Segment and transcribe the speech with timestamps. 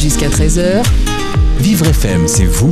[0.00, 0.82] Jusqu'à 13h,
[1.58, 2.70] Vivre FM, c'est vous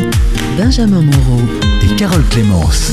[0.57, 1.43] Benjamin Moreau.
[1.83, 2.91] et Carole Clémence.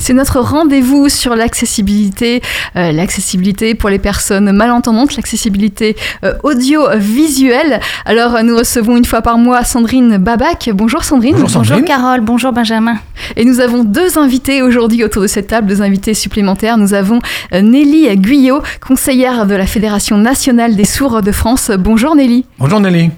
[0.00, 2.42] C'est notre rendez-vous sur l'accessibilité,
[2.74, 5.94] euh, l'accessibilité pour les personnes malentendantes, l'accessibilité
[6.24, 7.78] euh, audiovisuelle.
[8.06, 10.70] Alors nous recevons une fois par mois Sandrine Babac.
[10.74, 11.34] Bonjour Sandrine.
[11.34, 11.82] Bonjour Sandrine.
[11.82, 12.96] Bonjour Carole, bonjour Benjamin.
[13.36, 16.76] Et nous avons deux invités aujourd'hui autour de cette table, deux invités supplémentaires.
[16.76, 17.20] Nous avons
[17.52, 21.70] euh, Nelly Guyot, conseillère de la Fédération nationale des sourds de France.
[21.78, 22.46] Bonjour Nelly.
[22.58, 23.12] Bonjour Nelly.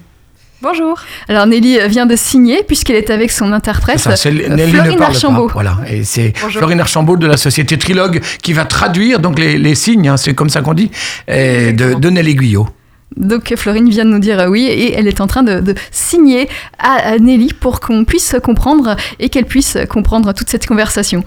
[0.61, 0.99] Bonjour.
[1.27, 4.71] Alors Nelly vient de signer puisqu'elle est avec son interprète C'est ça, c'est euh, Nelly
[4.73, 5.47] ne Florine Archambault.
[5.47, 5.53] pas.
[5.53, 6.57] Voilà, et c'est Bonjour.
[6.59, 10.33] Florine Archambault de la société Trilogue qui va traduire donc les, les signes, hein, c'est
[10.33, 10.89] comme ça qu'on dit,
[11.29, 12.67] euh, de, de Nelly Guyot.
[13.15, 15.75] Donc Florine vient de nous dire euh, oui et elle est en train de, de
[15.91, 21.23] signer à, à Nelly pour qu'on puisse comprendre et qu'elle puisse comprendre toute cette conversation.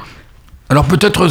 [0.68, 1.28] Alors peut-être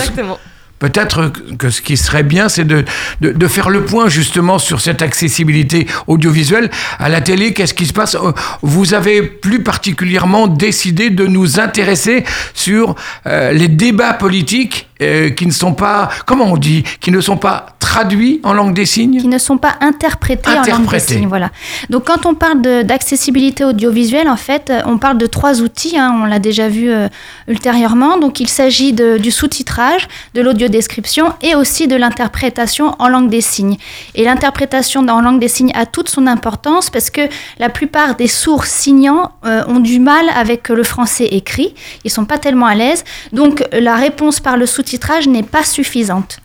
[0.79, 2.85] Peut-être que ce qui serait bien, c'est de,
[3.21, 6.71] de, faire le point justement sur cette accessibilité audiovisuelle.
[6.99, 8.15] À la télé, qu'est-ce qui se passe?
[8.15, 12.95] Euh, Vous avez plus particulièrement décidé de nous intéresser sur
[13.27, 17.37] euh, les débats politiques euh, qui ne sont pas, comment on dit, qui ne sont
[17.37, 21.27] pas traduits en langue des signes Qui ne sont pas interprétés, en langue des signes.
[21.27, 21.51] Voilà.
[21.89, 25.97] Donc quand on parle d'accessibilité audiovisuelle, en fait, euh, on parle de trois outils.
[25.97, 27.07] hein, on l'a déjà vu euh,
[27.47, 28.17] ultérieurement.
[28.17, 33.77] Donc il s'agit du sous-titrage, de l'audiodescription et aussi de l'interprétation en langue des signes.
[34.15, 37.21] Et l'interprétation en langue des signes a toute son importance parce que
[37.57, 41.73] la plupart des sourds signants euh, ont du mal avec le français écrit.
[42.03, 43.05] Ils sont pas tellement à l'aise.
[43.31, 44.88] Donc la réponse par le sous-titrage
[45.27, 46.39] n'est pas suffisante.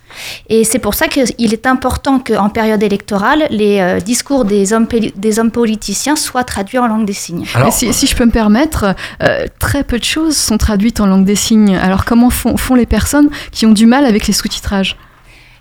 [0.48, 4.86] Et c'est pour ça qu'il est important qu'en période électorale, les euh, discours des hommes,
[4.86, 7.46] poli- des hommes politiciens soient traduits en langue des signes.
[7.72, 11.24] Si, si je peux me permettre, euh, très peu de choses sont traduites en langue
[11.24, 11.76] des signes.
[11.76, 14.96] Alors comment font, font les personnes qui ont du mal avec les sous-titrages?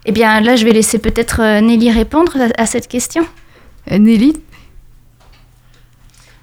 [0.06, 3.26] Eh bien là, je vais laisser peut-être euh, Nelly répondre à, à cette question.
[3.92, 4.34] Euh, Nelly,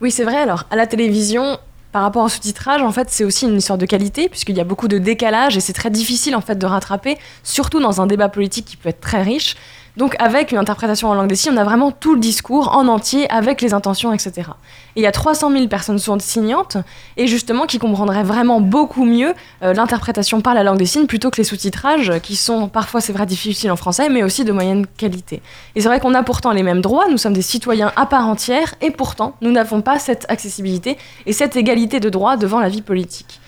[0.01, 0.37] Oui, c'est vrai.
[0.39, 1.59] Alors, à la télévision,
[1.93, 4.65] par rapport au sous-titrage, en fait, c'est aussi une histoire de qualité, puisqu'il y a
[4.65, 8.29] beaucoup de décalage et c'est très difficile, en fait, de rattraper, surtout dans un débat
[8.29, 9.57] politique qui peut être très riche.
[9.97, 12.87] Donc, avec une interprétation en langue des signes, on a vraiment tout le discours en
[12.89, 14.51] entier, avec les intentions, etc.
[14.97, 16.77] Et il y a 300 000 personnes sourdes signantes,
[17.17, 21.31] et justement, qui comprendraient vraiment beaucoup mieux euh, l'interprétation par la langue des signes plutôt
[21.31, 24.87] que les sous-titrages, qui sont parfois, c'est vrai, difficiles en français, mais aussi de moyenne
[24.97, 25.43] qualité.
[25.75, 28.29] Et c'est vrai qu'on a pourtant les mêmes droits, nous sommes des citoyens à part
[28.29, 32.69] entière, et pourtant, nous n'avons pas cette accessibilité et cette égalité de droits devant la
[32.69, 33.41] vie politique.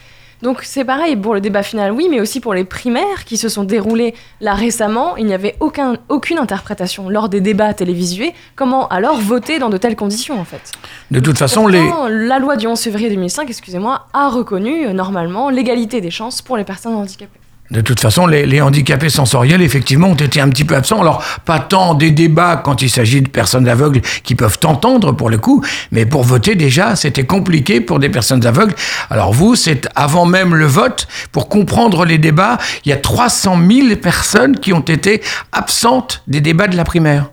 [0.43, 3.49] Donc c'est pareil pour le débat final, oui, mais aussi pour les primaires qui se
[3.49, 8.35] sont déroulées là récemment, il n'y avait aucun, aucune interprétation lors des débats télévisués.
[8.57, 10.73] Comment alors voter dans de telles conditions en fait?
[11.11, 15.49] De toute façon, les, La loi du 11 février 2005, excusez-moi, a reconnu euh, normalement
[15.49, 17.42] l'égalité des chances pour les personnes handicapées.
[17.71, 21.01] De toute façon, les, les handicapés sensoriels, effectivement, ont été un petit peu absents.
[21.01, 25.31] Alors, pas tant des débats quand il s'agit de personnes aveugles qui peuvent t'entendre pour
[25.31, 28.75] le coup, mais pour voter déjà, c'était compliqué pour des personnes aveugles.
[29.09, 33.59] Alors vous, c'est avant même le vote, pour comprendre les débats, il y a 300
[33.67, 37.31] 000 personnes qui ont été absentes des débats de la primaire.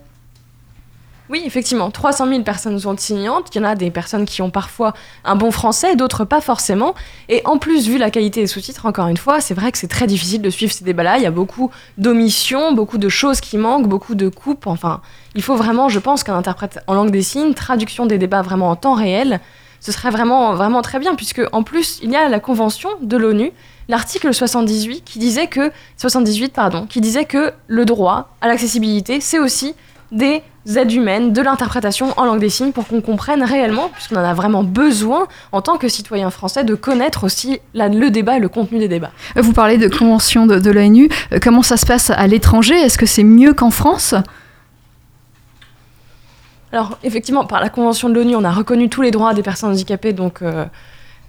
[1.30, 3.50] Oui, effectivement, 300 000 personnes sont signantes.
[3.54, 6.96] Il y en a des personnes qui ont parfois un bon français, d'autres pas forcément.
[7.30, 9.88] Et en plus, vu la qualité des sous-titres, encore une fois, c'est vrai que c'est
[9.88, 11.18] très difficile de suivre ces débats-là.
[11.18, 11.70] Il y a beaucoup
[12.00, 14.66] d'omissions, beaucoup de choses qui manquent, beaucoup de coupes.
[14.66, 15.02] Enfin,
[15.36, 18.72] il faut vraiment, je pense, qu'un interprète en langue des signes, traduction des débats vraiment
[18.72, 19.40] en temps réel,
[19.82, 23.52] ce serait vraiment, très bien, puisque en plus, il y a la convention de l'ONU,
[23.88, 29.40] l'article 78, qui disait que 78, pardon, qui disait que le droit à l'accessibilité, c'est
[29.40, 29.76] aussi
[30.12, 30.42] des
[30.76, 34.34] aides humaines, de l'interprétation en langue des signes pour qu'on comprenne réellement, puisqu'on en a
[34.34, 38.50] vraiment besoin en tant que citoyen français de connaître aussi la- le débat et le
[38.50, 39.12] contenu des débats.
[39.36, 41.10] vous parlez de convention de, de l'ONU.
[41.32, 42.76] Euh, Comment ça se passe à l'étranger?
[42.76, 44.14] Est-ce que c'est mieux qu'en France?
[46.72, 49.72] Alors, effectivement, par la Convention de l'ONU, on a reconnu tous les droits des personnes
[49.72, 50.66] handicapées, donc, euh,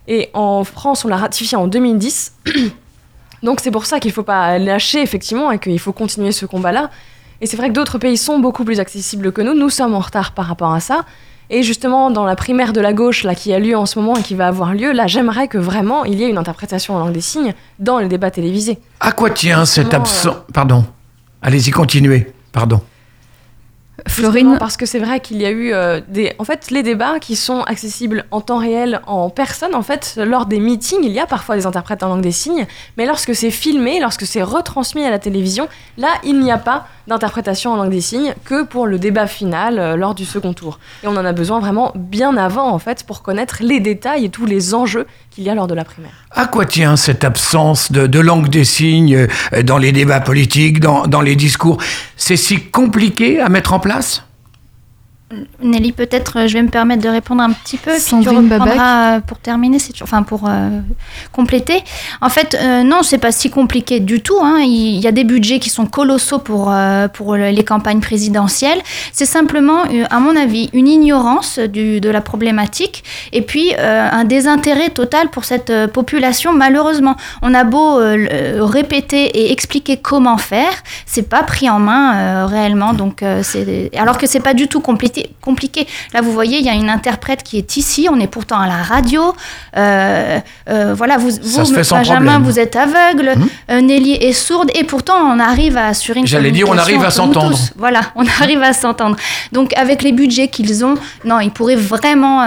[0.07, 2.35] et en France, on l'a ratifié en 2010.
[3.43, 6.45] donc, c'est pour ça qu'il ne faut pas lâcher, effectivement, et qu'il faut continuer ce
[6.45, 6.91] combat-là.
[7.41, 9.55] Et c'est vrai que d'autres pays sont beaucoup plus accessibles que nous.
[9.55, 11.05] Nous sommes en retard par rapport à ça.
[11.53, 14.15] Et justement, dans la primaire de la gauche, là, qui a lieu en ce moment
[14.17, 17.01] et qui va avoir lieu, là, j'aimerais que vraiment il y ait une interprétation en
[17.01, 18.79] langue des signes dans les débats télévisés.
[19.01, 20.85] À quoi tient cette Justement, absence Pardon.
[21.43, 22.33] Allez-y, continuez.
[22.53, 22.81] Pardon.
[24.07, 26.83] Justement Florine parce que c'est vrai qu'il y a eu euh, des, en fait, les
[26.83, 29.75] débats qui sont accessibles en temps réel, en personne.
[29.75, 32.67] En fait, lors des meetings, il y a parfois des interprètes en langue des signes,
[32.97, 35.69] mais lorsque c'est filmé, lorsque c'est retransmis à la télévision,
[35.99, 39.79] là, il n'y a pas d'interprétation en langue des signes que pour le débat final
[39.79, 40.79] euh, lors du second tour.
[41.03, 44.29] Et on en a besoin vraiment bien avant, en fait, pour connaître les détails et
[44.29, 46.13] tous les enjeux qu'il y a lors de la primaire.
[46.31, 50.79] À quoi tient cette absence de, de langue des signes euh, dans les débats politiques,
[50.81, 51.79] dans, dans les discours?
[52.17, 53.90] C'est si compliqué à mettre en place?
[53.91, 54.30] place.
[55.63, 59.39] Nelly, peut-être je vais me permettre de répondre un petit peu, puis tu reprendras pour
[59.39, 60.51] terminer, enfin pour
[61.33, 61.85] compléter.
[62.21, 64.39] En fait, non, c'est pas si compliqué du tout.
[64.43, 64.59] Hein.
[64.61, 66.75] Il y a des budgets qui sont colossaux pour,
[67.13, 68.81] pour les campagnes présidentielles.
[69.13, 74.89] C'est simplement, à mon avis, une ignorance du, de la problématique et puis un désintérêt
[74.91, 76.53] total pour cette population.
[76.53, 78.01] Malheureusement, on a beau
[78.67, 80.73] répéter et expliquer comment faire,
[81.07, 82.95] c'est pas pris en main réellement.
[82.95, 85.87] Donc, alors que c'est pas du tout compliqué, compliqué.
[86.13, 88.09] Là, vous voyez, il y a une interprète qui est ici.
[88.11, 89.35] On est pourtant à la radio.
[89.77, 90.39] Euh,
[90.69, 93.31] euh, voilà, vous, vous Benjamin, vous êtes aveugle.
[93.37, 93.49] Hum.
[93.71, 94.71] Euh, Nelly est sourde.
[94.75, 97.57] Et pourtant, on arrive à assurer une J'allais dire, on arrive à s'entendre.
[97.77, 99.17] Voilà, on arrive à s'entendre.
[99.53, 100.95] Donc, avec les budgets qu'ils ont,
[101.25, 102.41] non, ils pourraient vraiment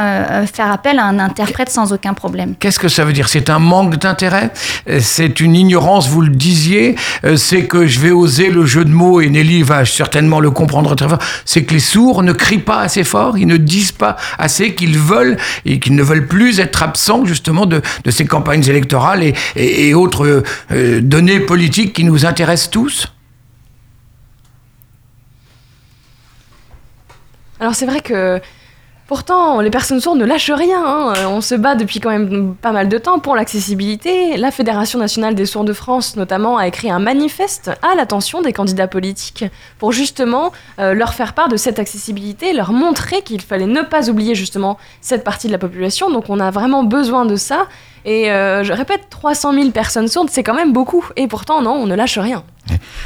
[0.52, 2.56] faire appel à un interprète sans aucun problème.
[2.60, 3.28] Qu'est-ce que ça veut dire?
[3.28, 4.52] C'est un manque d'intérêt?
[5.00, 6.96] C'est une ignorance, vous le disiez?
[7.36, 10.96] C'est que je vais oser le jeu de mots et Nelly va certainement le comprendre
[10.96, 14.18] très fort c'est que les sourds ne crient pas assez fort, ils ne disent pas
[14.38, 19.34] assez qu'ils veulent et qu'ils ne veulent plus être absents justement de, ces campagnes électorales
[19.56, 23.08] et, autres euh, données politiques qui nous intéressent tous.
[27.60, 28.42] Alors c'est vrai que
[29.06, 30.82] Pourtant, les personnes sourdes ne lâchent rien.
[30.86, 31.14] Hein.
[31.28, 34.38] On se bat depuis quand même pas mal de temps pour l'accessibilité.
[34.38, 38.54] La Fédération nationale des sourds de France, notamment, a écrit un manifeste à l'attention des
[38.54, 39.44] candidats politiques
[39.78, 44.10] pour justement euh, leur faire part de cette accessibilité, leur montrer qu'il fallait ne pas
[44.10, 46.10] oublier justement cette partie de la population.
[46.10, 47.68] Donc on a vraiment besoin de ça.
[48.06, 51.06] Et euh, je répète, 300 000 personnes sourdes, c'est quand même beaucoup.
[51.16, 52.44] Et pourtant, non, on ne lâche rien.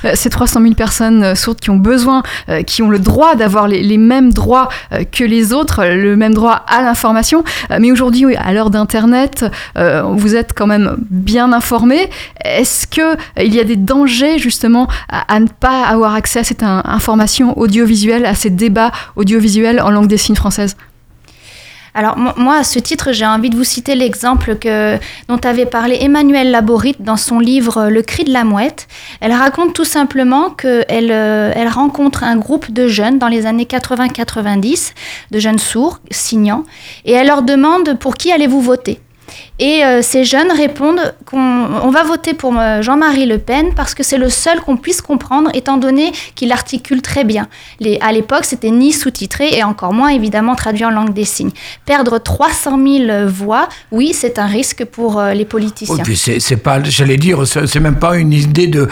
[0.05, 2.21] Euh, ces 300 000 personnes euh, sourdes qui ont besoin,
[2.65, 4.69] qui ont le droit d'avoir les, mêmes droits
[5.11, 7.43] que les autres, le même droit à l'information.
[7.79, 9.45] mais aujourd'hui, à l'heure d'Internet,
[9.75, 12.09] vous êtes quand même bien informés.
[12.43, 16.63] Est-ce qu'il y a des dangers justement à, à, ne pas avoir accès à cette
[16.63, 20.75] information audiovisuelle, à ces débats audiovisuels en langue des signes française
[21.97, 24.99] alors moi, à ce titre, j'ai envie de vous citer l'exemple que,
[25.29, 28.87] dont avait parlé Emmanuelle Laborit dans son livre Le cri de la mouette.
[29.19, 33.63] Elle raconte tout simplement qu'elle euh, elle rencontre un groupe de jeunes dans les années
[33.63, 34.93] 80-90,
[35.31, 36.65] de jeunes sourds, signants,
[37.03, 38.99] et elle leur demande pour qui allez-vous voter
[39.59, 44.03] et euh, ces jeunes répondent qu'on va voter pour euh, Jean-Marie Le Pen parce que
[44.03, 47.47] c'est le seul qu'on puisse comprendre, étant donné qu'il articule très bien.
[47.79, 51.51] Les, à l'époque, c'était ni sous-titré et encore moins évidemment traduit en langue des signes.
[51.85, 52.77] Perdre 300
[53.07, 56.03] 000 voix, oui, c'est un risque pour euh, les politiciens.
[56.03, 58.87] Puis c'est, pas, j'allais dire, c'est même pas une idée de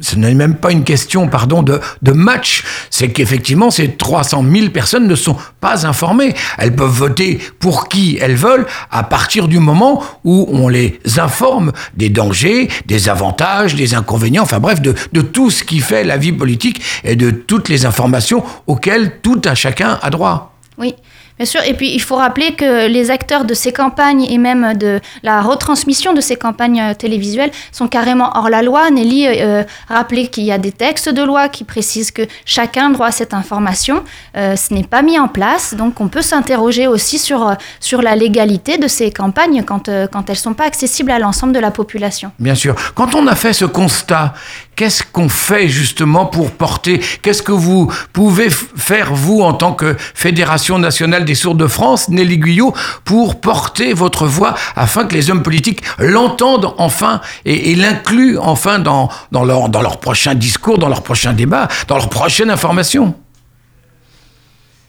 [0.00, 2.64] ce n'est même pas une question, pardon, de, de match.
[2.90, 6.34] C'est qu'effectivement, ces 300 000 personnes ne sont pas informées.
[6.58, 9.75] Elles peuvent voter pour qui elles veulent à partir du moment
[10.24, 15.50] où on les informe des dangers, des avantages, des inconvénients, enfin bref, de, de tout
[15.50, 19.98] ce qui fait la vie politique et de toutes les informations auxquelles tout un chacun
[20.02, 20.54] a droit.
[20.78, 20.94] Oui.
[21.38, 24.72] Bien sûr, et puis il faut rappeler que les acteurs de ces campagnes et même
[24.72, 28.90] de la retransmission de ces campagnes euh, télévisuelles sont carrément hors la loi.
[28.90, 33.08] Nelly euh, rappelait qu'il y a des textes de loi qui précisent que chacun droit
[33.08, 34.02] à cette information.
[34.36, 38.16] Euh, ce n'est pas mis en place, donc on peut s'interroger aussi sur, sur la
[38.16, 41.70] légalité de ces campagnes quand, quand elles ne sont pas accessibles à l'ensemble de la
[41.70, 42.32] population.
[42.38, 42.74] Bien sûr.
[42.94, 44.32] Quand on a fait ce constat,
[44.74, 49.96] qu'est-ce qu'on fait justement pour porter, qu'est-ce que vous pouvez faire, vous, en tant que
[49.98, 52.72] Fédération nationale des sourds de France, Nelly Guyot,
[53.04, 59.10] pour porter votre voix afin que les hommes politiques l'entendent enfin et, l'incluent enfin dans,
[59.32, 63.14] dans, leur, dans leur prochain discours, dans leur prochain débat, dans leur prochaine information.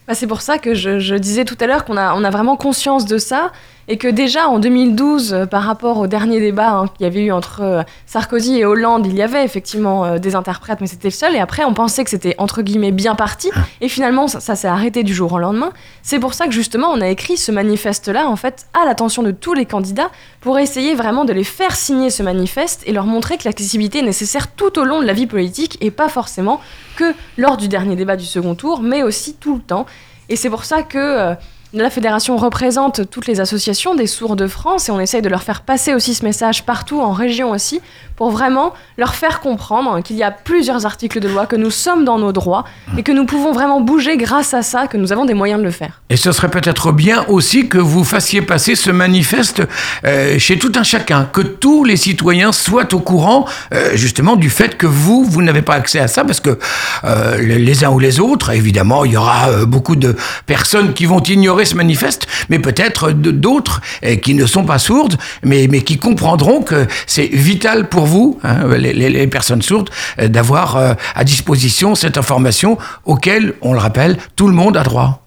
[0.06, 2.56] Bah, c'est pour ça que je, disais tout à l'heure qu'on a, on a vraiment
[2.56, 3.52] conscience de ça
[3.88, 7.24] et que déjà en 2012, euh, par rapport au dernier débat hein, qu'il y avait
[7.24, 11.08] eu entre euh, Sarkozy et Hollande, il y avait effectivement euh, des interprètes, mais c'était
[11.08, 11.34] le seul.
[11.34, 13.50] Et après, on pensait que c'était entre guillemets bien parti.
[13.56, 13.60] Ah.
[13.80, 15.72] Et finalement, ça, s'est arrêté du jour au lendemain.
[16.02, 19.30] C'est pour ça que justement, on a écrit ce manifeste-là, en fait, à l'attention de
[19.30, 20.10] tous les candidats,
[20.42, 24.02] pour essayer vraiment de les faire signer ce manifeste et leur montrer que l'accessibilité est
[24.02, 26.60] nécessaire tout au long de la vie politique et pas forcément
[26.96, 29.86] que lors du dernier débat du second tour, mais aussi tout le temps.
[30.28, 31.34] Et c'est pour ça que
[31.74, 35.42] la fédération représente toutes les associations des sourds de France et on essaye de leur
[35.42, 37.80] faire passer aussi ce message partout en région aussi
[38.16, 42.04] pour vraiment leur faire comprendre qu'il y a plusieurs articles de loi, que nous sommes
[42.04, 42.64] dans nos droits
[42.96, 45.64] et que nous pouvons vraiment bouger grâce à ça, que nous avons des moyens de
[45.64, 46.00] le faire.
[46.10, 49.62] Et ce serait peut-être bien aussi que vous fassiez passer ce manifeste
[50.04, 54.50] euh, chez tout un chacun, que tous les citoyens soient au courant euh, justement du
[54.50, 56.58] fait que vous, vous n'avez pas accès à ça, parce que
[57.04, 61.22] euh, les uns ou les autres, évidemment, il y aura beaucoup de personnes qui vont
[61.22, 63.80] ignorer ignorer ce manifeste, mais peut-être d'autres
[64.22, 68.68] qui ne sont pas sourdes, mais, mais qui comprendront que c'est vital pour vous, hein,
[68.76, 74.54] les, les, personnes sourdes, d'avoir à disposition cette information auquel, on le rappelle, tout le
[74.54, 75.22] monde a droit.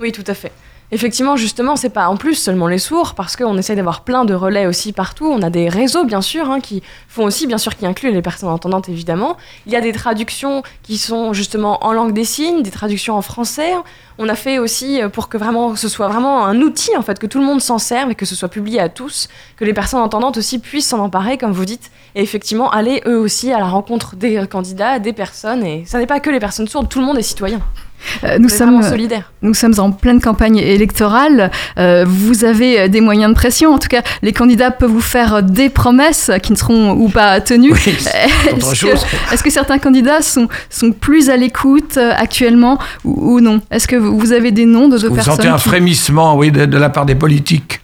[0.00, 0.52] Oui, tout à fait.
[0.94, 4.32] Effectivement, justement, c'est pas en plus seulement les sourds, parce qu'on essaie d'avoir plein de
[4.32, 5.26] relais aussi partout.
[5.26, 8.22] On a des réseaux, bien sûr, hein, qui font aussi, bien sûr, qui incluent les
[8.22, 9.36] personnes entendantes, évidemment.
[9.66, 13.22] Il y a des traductions qui sont justement en langue des signes, des traductions en
[13.22, 13.72] français.
[14.18, 17.18] On a fait aussi euh, pour que vraiment ce soit vraiment un outil, en fait,
[17.18, 19.74] que tout le monde s'en serve et que ce soit publié à tous, que les
[19.74, 23.58] personnes entendantes aussi puissent s'en emparer, comme vous dites, et effectivement aller eux aussi à
[23.58, 25.64] la rencontre des candidats, des personnes.
[25.66, 27.60] Et ça n'est pas que les personnes sourdes, tout le monde est citoyen.
[28.22, 28.80] Euh, nous, sommes,
[29.42, 31.50] nous sommes en pleine campagne électorale.
[31.78, 33.72] Euh, vous avez des moyens de pression.
[33.72, 37.40] En tout cas, les candidats peuvent vous faire des promesses qui ne seront ou pas
[37.40, 37.72] tenues.
[37.86, 43.60] Est-ce que, certains candidats sont, sont plus à l'écoute euh, actuellement ou, non?
[43.70, 46.78] Est-ce que vous avez des noms de, personnes Vous sentez un frémissement oui, de, de
[46.78, 47.80] la part des politiques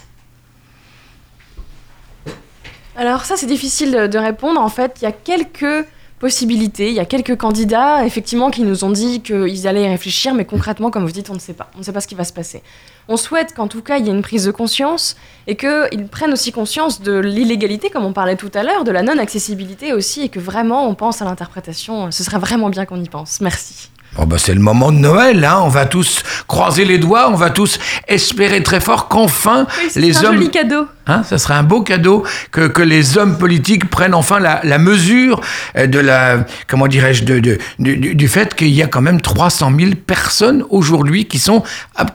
[2.96, 4.60] alors ça, c'est difficile de répondre.
[4.60, 5.86] En fait, il y a quelques
[6.20, 6.88] possibilités.
[6.90, 10.44] Il y a quelques candidats, effectivement, qui nous ont dit qu'ils allaient y réfléchir, mais
[10.44, 11.70] concrètement, comme vous dites, on ne sait pas.
[11.74, 12.62] On ne sait pas ce qui va se passer.
[13.08, 15.16] On souhaite qu'en tout cas, il y ait une prise de conscience
[15.48, 19.02] et qu'ils prennent aussi conscience de l'illégalité, comme on parlait tout à l'heure, de la
[19.02, 22.10] non-accessibilité aussi, et que vraiment, on pense à l'interprétation.
[22.10, 23.40] Ce serait vraiment bien qu'on y pense.
[23.40, 23.90] Merci.
[24.16, 25.60] Bon bah c'est le moment de Noël, hein.
[25.62, 30.24] on va tous croiser les doigts, on va tous espérer très fort qu'enfin les un
[30.24, 30.34] hommes...
[30.34, 30.86] Joli cadeau.
[31.06, 34.78] Hein, ça serait un beau cadeau que, que les hommes politiques prennent enfin la, la
[34.78, 35.40] mesure
[35.76, 36.44] euh, de la...
[36.66, 40.64] comment dirais-je de, de, du, du, fait qu'il y a quand même 300 000 personnes
[40.70, 41.62] aujourd'hui qui sont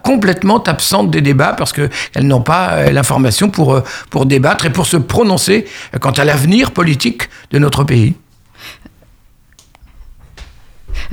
[0.04, 1.90] complètement absentes des débats parce qu'elles
[2.28, 5.66] n'ont pas euh, l'information pour, euh, pour débattre et pour se prononcer
[6.02, 8.16] quant à l'avenir politique de notre pays.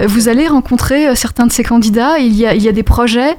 [0.00, 2.72] Euh, vous allez rencontrer euh, certains de ces candidats il y a, il y a
[2.72, 3.36] des projets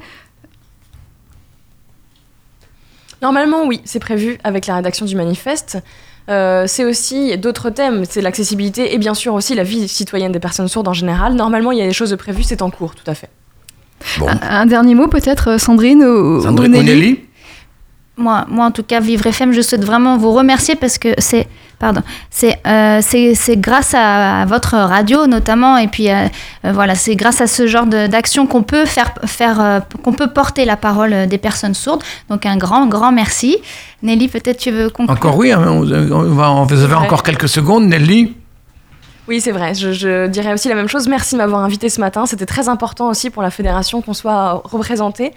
[3.22, 5.78] Normalement, oui, c'est prévu avec la rédaction du manifeste.
[6.28, 10.40] Euh, c'est aussi d'autres thèmes, c'est l'accessibilité et bien sûr aussi la vie citoyenne des
[10.40, 11.34] personnes sourdes en général.
[11.34, 13.30] Normalement, il y a des choses prévues, c'est en cours, tout à fait.
[14.42, 17.20] Un, dernier mot peut-être, Sandrine ou, Sandrine Nelly
[18.16, 21.48] moi, moi, en tout cas, Vivre FM, je souhaite vraiment vous remercier parce que c'est,
[21.78, 26.26] pardon, c'est, euh, c'est, grâce à, votre radio notamment, et puis euh,
[26.64, 30.64] euh, voilà, c'est grâce à ce genre d'action qu'on peut faire, faire qu'on peut porter
[30.64, 32.02] la parole des personnes sourdes.
[32.28, 33.58] Donc un grand, grand merci.
[34.02, 35.16] Nelly, peut-être tu veux conclure?
[35.16, 35.82] Encore oui, hein, on,
[36.34, 38.34] va, vous avez encore quelques secondes, Nelly.
[39.26, 39.74] Oui, c'est vrai.
[39.74, 41.08] Je, je, dirais aussi la même chose.
[41.08, 42.26] Merci de m'avoir invité ce matin.
[42.26, 45.32] C'était très important aussi pour la fédération qu'on soit représenté.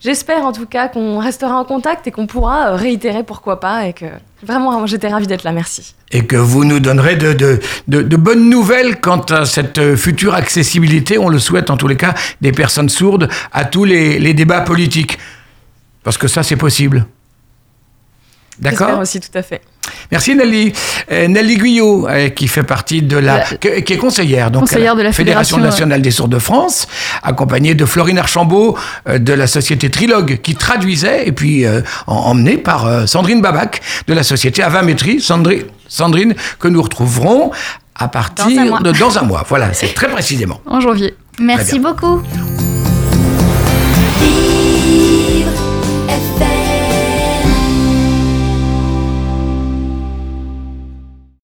[0.00, 3.86] J'espère en tout cas qu'on restera en contact et qu'on pourra euh, réitérer pourquoi pas
[3.86, 4.06] et que
[4.42, 5.94] vraiment j'étais ravie d'être là, merci.
[6.10, 7.60] Et que vous nous donnerez de, de,
[8.02, 11.96] de, bonnes nouvelles quant à cette euh, future accessibilité, on le souhaite en tous les
[11.96, 15.18] cas, des personnes sourdes à tous les, les débats politiques.
[16.02, 17.06] Parce que ça c'est possible.
[18.58, 18.98] D'accord?
[18.98, 19.62] aussi, tout à fait.
[20.10, 20.72] Merci Nelly.
[21.10, 25.02] Euh, Nelly Guyot, euh, qui fait partie de la, qui, est conseillère, donc conseillère de
[25.02, 26.86] la Fédération, nationale des sourds de France,
[27.22, 28.76] accompagnée de Florine Archambault
[29.08, 31.64] euh, de la société Trilogue, qui traduisait, et puis
[32.06, 35.20] emmenée par Sandrine Babac de la société Avamétrie.
[35.20, 37.50] Sandrine, Sandrine, que nous retrouverons
[37.94, 39.44] à partir de dans un mois.
[39.48, 40.60] Voilà, c'est très précisément.
[40.66, 41.14] En janvier.
[41.38, 42.22] Merci beaucoup.